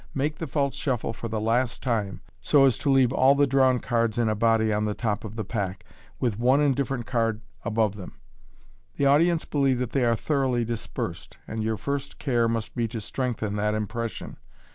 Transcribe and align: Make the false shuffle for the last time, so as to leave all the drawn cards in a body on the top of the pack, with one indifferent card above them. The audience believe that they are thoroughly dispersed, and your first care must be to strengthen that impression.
Make 0.15 0.37
the 0.37 0.47
false 0.47 0.73
shuffle 0.75 1.13
for 1.13 1.27
the 1.27 1.39
last 1.39 1.83
time, 1.83 2.21
so 2.41 2.65
as 2.65 2.79
to 2.79 2.89
leave 2.89 3.13
all 3.13 3.35
the 3.35 3.45
drawn 3.45 3.77
cards 3.77 4.17
in 4.17 4.29
a 4.29 4.33
body 4.33 4.73
on 4.73 4.85
the 4.85 4.95
top 4.95 5.23
of 5.23 5.35
the 5.35 5.43
pack, 5.45 5.85
with 6.19 6.39
one 6.39 6.59
indifferent 6.59 7.05
card 7.05 7.39
above 7.63 7.95
them. 7.95 8.15
The 8.95 9.05
audience 9.05 9.45
believe 9.45 9.77
that 9.77 9.91
they 9.91 10.03
are 10.03 10.15
thoroughly 10.15 10.65
dispersed, 10.65 11.37
and 11.47 11.61
your 11.61 11.77
first 11.77 12.17
care 12.17 12.47
must 12.49 12.73
be 12.75 12.87
to 12.87 12.99
strengthen 12.99 13.57
that 13.57 13.75
impression. 13.75 14.37